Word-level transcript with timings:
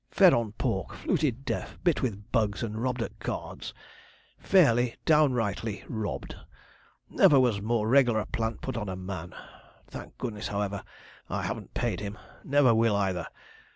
Fed 0.09 0.33
on 0.33 0.53
pork, 0.53 0.95
fluted 0.95 1.45
deaf, 1.45 1.77
bit 1.83 2.01
with 2.01 2.31
bugs, 2.31 2.63
and 2.63 2.81
robbed 2.81 3.03
at 3.03 3.19
cards 3.19 3.71
fairly, 4.39 4.95
downrightly 5.05 5.83
robbed. 5.87 6.35
Never 7.07 7.39
was 7.39 7.57
a 7.57 7.61
more 7.61 7.87
reg'ler 7.87 8.25
plant 8.31 8.61
put 8.61 8.75
on 8.77 8.89
a 8.89 8.95
man. 8.95 9.35
Thank 9.85 10.17
goodness, 10.17 10.47
however, 10.47 10.83
I 11.29 11.43
haven't 11.43 11.75
paid 11.75 11.99
him 11.99 12.17
never 12.43 12.73
will, 12.73 12.95
either. 12.95 13.27